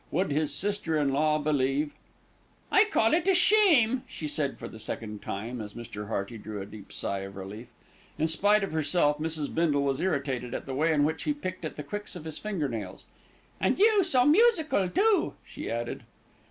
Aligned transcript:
Would 0.09 0.31
his 0.31 0.51
sister 0.51 0.97
in 0.97 1.11
law 1.13 1.37
believe 1.37 1.93
"I 2.71 2.85
call 2.85 3.13
it 3.13 3.27
a 3.27 3.35
shame," 3.35 4.01
she 4.07 4.27
said 4.27 4.57
for 4.57 4.67
the 4.67 4.79
second 4.79 5.21
time, 5.21 5.61
as 5.61 5.75
Mr. 5.75 6.07
Hearty 6.07 6.39
drew 6.39 6.59
a 6.59 6.65
deep 6.65 6.91
sigh 6.91 7.19
of 7.19 7.35
relief. 7.35 7.67
In 8.17 8.27
spite 8.27 8.63
of 8.63 8.71
herself, 8.71 9.19
Mrs. 9.19 9.53
Bindle 9.53 9.83
was 9.83 9.99
irritated 9.99 10.55
at 10.55 10.65
the 10.65 10.73
way 10.73 10.91
in 10.91 11.03
which 11.03 11.21
he 11.25 11.33
picked 11.33 11.65
at 11.65 11.75
the 11.75 11.83
quicks 11.83 12.15
of 12.15 12.25
his 12.25 12.39
finger 12.39 12.67
nails, 12.67 13.05
"and 13.59 13.77
you 13.77 14.03
so 14.03 14.25
musical, 14.25 14.89
too," 14.89 15.35
she 15.45 15.69
added. 15.69 16.01